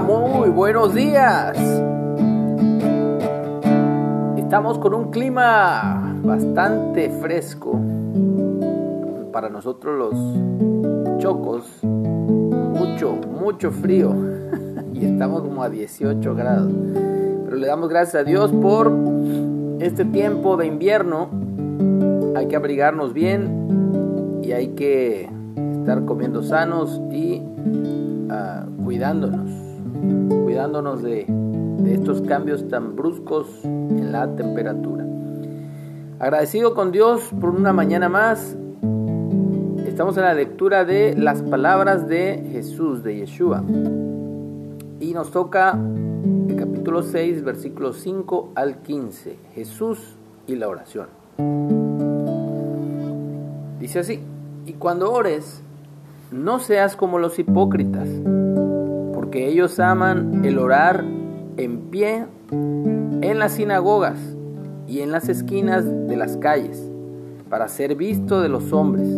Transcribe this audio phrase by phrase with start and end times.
[0.00, 1.56] Muy buenos días.
[4.36, 7.80] Estamos con un clima bastante fresco.
[9.32, 14.12] Para nosotros los chocos, mucho, mucho frío.
[14.92, 16.72] Y estamos como a 18 grados.
[17.44, 18.92] Pero le damos gracias a Dios por
[19.80, 21.28] este tiempo de invierno.
[22.36, 27.42] Hay que abrigarnos bien y hay que estar comiendo sanos y
[28.30, 29.50] ah, cuidándonos,
[30.44, 31.26] cuidándonos de,
[31.86, 35.04] estos cambios tan bruscos en la temperatura.
[36.18, 38.56] Agradecido con Dios por una mañana más.
[39.86, 43.62] Estamos en la lectura de las palabras de Jesús, de Yeshua.
[45.00, 45.78] Y nos toca
[46.48, 49.38] el capítulo 6, versículos 5 al 15.
[49.54, 50.16] Jesús
[50.46, 51.08] y la oración.
[53.78, 54.20] Dice así,
[54.66, 55.62] y cuando ores,
[56.32, 58.08] no seas como los hipócritas,
[59.34, 61.04] porque ellos aman el orar
[61.56, 64.16] en pie en las sinagogas
[64.86, 66.88] y en las esquinas de las calles,
[67.50, 69.08] para ser visto de los hombres.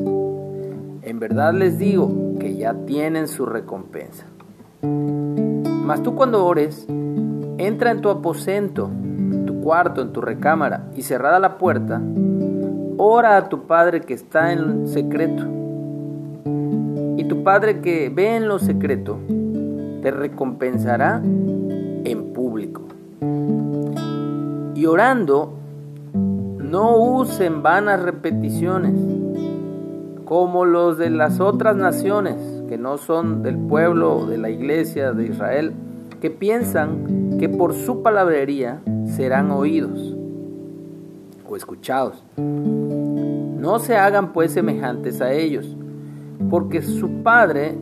[1.03, 4.25] En verdad les digo que ya tienen su recompensa.
[4.81, 6.87] Mas tú cuando ores,
[7.59, 12.01] entra en tu aposento, en tu cuarto, en tu recámara, y cerrada la puerta,
[12.97, 15.45] ora a tu Padre que está en secreto
[17.19, 19.19] y tu Padre que ve en lo secreto,
[20.03, 22.83] te recompensará en público.
[24.75, 25.55] Y orando,
[26.15, 28.95] no usen vanas repeticiones,
[30.25, 32.37] como los de las otras naciones,
[32.69, 35.73] que no son del pueblo de la iglesia de Israel,
[36.21, 40.17] que piensan que por su palabrería serán oídos
[41.49, 42.25] o escuchados.
[42.37, 45.77] No se hagan pues semejantes a ellos
[46.51, 47.77] porque su Padre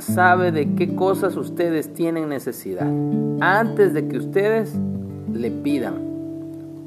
[0.00, 2.88] sabe de qué cosas ustedes tienen necesidad
[3.40, 4.74] antes de que ustedes
[5.32, 5.94] le pidan.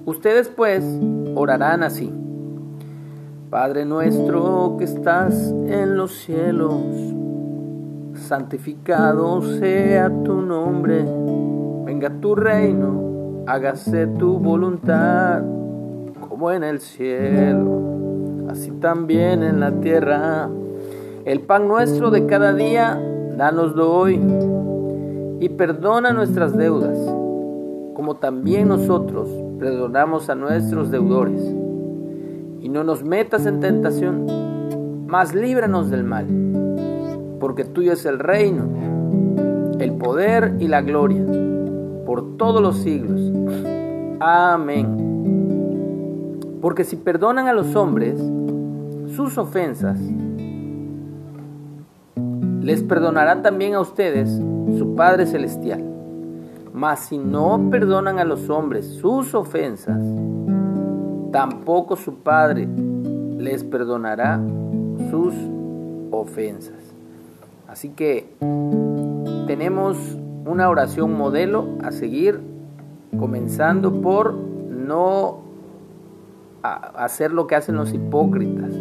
[0.06, 0.84] Ustedes pues
[1.36, 2.12] orarán así.
[3.50, 6.74] Padre nuestro que estás en los cielos,
[8.16, 11.06] santificado sea tu nombre,
[11.86, 15.44] venga tu reino, hágase tu voluntad,
[16.28, 20.50] como en el cielo, así también en la tierra.
[21.26, 23.00] El pan nuestro de cada día,
[23.38, 24.20] dánoslo hoy.
[25.40, 26.98] Y perdona nuestras deudas,
[27.94, 29.30] como también nosotros
[29.60, 31.42] perdonamos a nuestros deudores.
[32.62, 34.26] Y no nos metas en tentación,
[35.08, 36.28] mas líbranos del mal,
[37.40, 38.64] porque tuyo es el reino,
[39.80, 41.26] el poder y la gloria,
[42.06, 43.20] por todos los siglos.
[44.20, 45.04] Amén.
[46.62, 48.18] Porque si perdonan a los hombres
[49.14, 50.00] sus ofensas,
[52.63, 54.29] les perdonará también a ustedes
[54.78, 55.84] su Padre Celestial.
[56.74, 60.01] Mas si no perdonan a los hombres sus ofensas,
[61.31, 62.68] tampoco su Padre
[63.38, 64.40] les perdonará
[65.12, 65.35] sus
[66.12, 66.96] ofensas.
[67.68, 68.29] Así que
[69.45, 69.97] tenemos
[70.45, 72.40] una oración modelo a seguir,
[73.19, 75.40] comenzando por no
[76.63, 78.74] hacer lo que hacen los hipócritas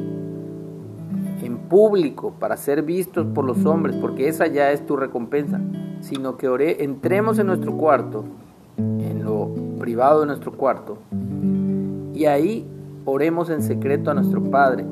[1.72, 5.58] público para ser vistos por los hombres, porque esa ya es tu recompensa,
[6.00, 8.24] sino que oré, entremos en nuestro cuarto,
[8.76, 10.98] en lo privado de nuestro cuarto,
[12.12, 12.66] y ahí
[13.06, 14.84] oremos en secreto a nuestro Padre.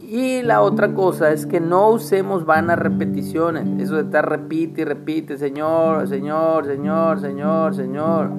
[0.00, 4.84] Y la otra cosa es que no usemos vanas repeticiones, eso de estar repite y
[4.86, 8.30] repite, Señor, Señor, Señor, Señor, Señor,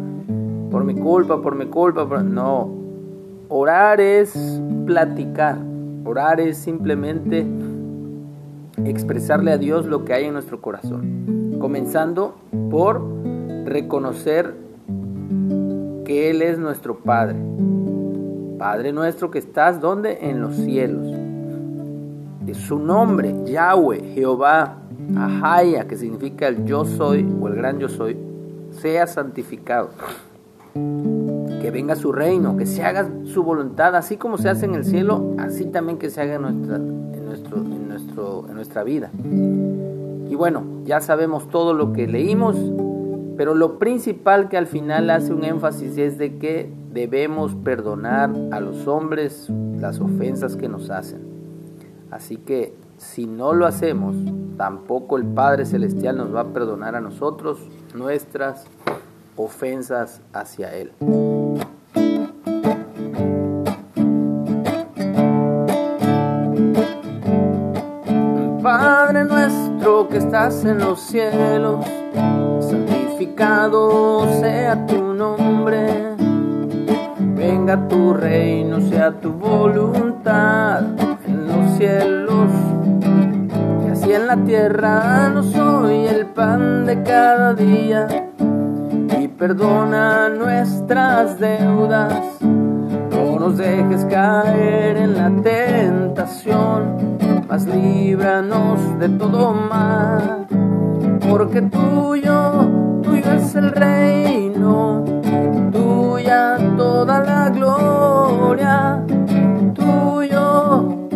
[0.72, 2.68] por mi culpa, por mi culpa, no.
[3.48, 5.69] Orar es platicar
[6.06, 7.46] Orar es simplemente
[8.86, 12.36] expresarle a Dios lo que hay en nuestro corazón, comenzando
[12.70, 13.02] por
[13.66, 14.56] reconocer
[16.06, 17.38] que Él es nuestro Padre.
[18.58, 20.30] Padre nuestro que estás donde?
[20.30, 21.08] En los cielos.
[22.54, 24.78] Su nombre, Yahweh, Jehová,
[25.16, 28.18] Ahaya, que significa el yo soy o el gran yo soy,
[28.72, 29.90] sea santificado
[31.60, 34.86] que venga su reino, que se haga su voluntad, así como se hace en el
[34.86, 39.12] cielo, así también que se haga en nuestra, nuestro, nuestro, nuestra vida.
[40.30, 42.56] Y bueno, ya sabemos todo lo que leímos,
[43.38, 48.60] pero lo principal que al final hace un énfasis es de que debemos perdonar a
[48.60, 51.22] los hombres las ofensas que nos hacen.
[52.12, 54.16] Así que si no lo hacemos,
[54.58, 57.60] tampoco el Padre Celestial nos va a perdonar a nosotros
[57.96, 58.66] nuestras
[59.38, 60.92] ofensas hacia Él.
[70.10, 71.86] Que estás en los cielos,
[72.60, 76.16] santificado sea tu nombre.
[77.36, 80.82] Venga tu reino, sea tu voluntad
[81.28, 82.52] en los cielos
[83.86, 85.30] y así en la tierra.
[85.30, 88.08] No soy el pan de cada día
[89.20, 92.14] y perdona nuestras deudas.
[92.42, 96.69] No nos dejes caer en la tentación,
[97.50, 100.46] mas líbranos de todo mal,
[101.28, 105.04] porque tuyo, tuyo es el reino,
[105.72, 109.04] tuya toda la gloria,
[109.74, 111.08] tuyo,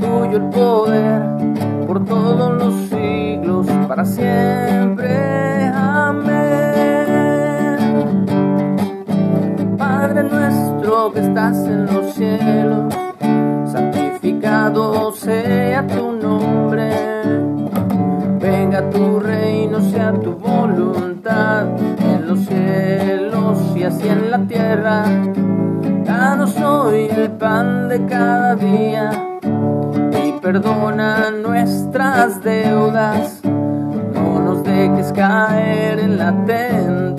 [0.00, 1.22] tuyo el poder,
[1.86, 5.68] por todos los siglos, para siempre.
[5.72, 6.26] Amén.
[9.78, 12.92] Padre nuestro que estás en los cielos,
[13.70, 14.09] santificado
[15.14, 16.90] sea tu nombre.
[18.38, 21.66] Venga tu reino, sea tu voluntad
[22.00, 25.04] en los cielos y así en la tierra.
[26.04, 29.10] Danos hoy el pan de cada día
[30.24, 33.40] y perdona nuestras deudas.
[33.44, 37.09] No nos dejes caer en la tentación,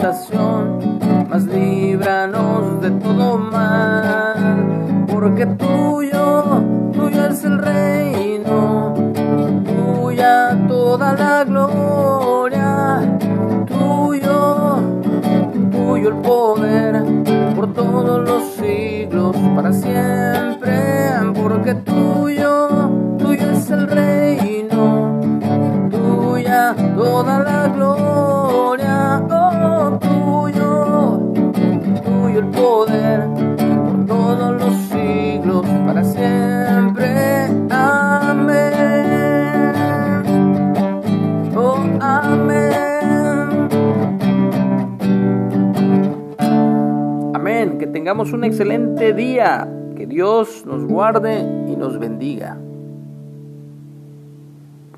[48.01, 52.57] tengamos un excelente día, que Dios nos guarde y nos bendiga.